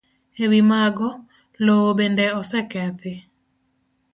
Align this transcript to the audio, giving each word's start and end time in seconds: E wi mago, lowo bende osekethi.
E 0.43 0.45
wi 0.51 0.61
mago, 0.71 1.09
lowo 1.65 1.89
bende 1.99 2.25
osekethi. 2.39 3.13